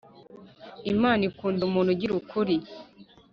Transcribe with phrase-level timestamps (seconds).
[0.93, 2.55] Imana ikunda umuntu ugira ukuri